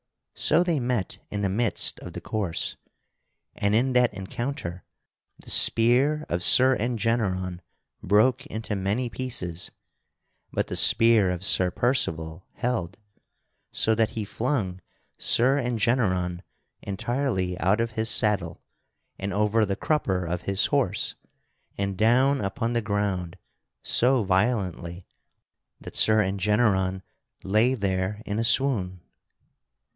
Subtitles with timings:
[0.33, 2.75] So they met in the midst of the course.
[3.53, 4.83] And in that encounter
[5.37, 7.61] the spear of Sir Engeneron
[8.01, 9.69] broke into many pieces,
[10.51, 12.97] but the spear of Sir Percival held,
[13.71, 14.81] so that he flung
[15.19, 16.41] Sir Engeneron
[16.81, 18.63] entirely out of his saddle
[19.19, 21.13] and over the crupper of his horse
[21.77, 23.37] and down upon the ground
[23.83, 25.05] so violently
[25.79, 27.03] that Sir Engeneron
[27.43, 29.01] lay there in a swoon.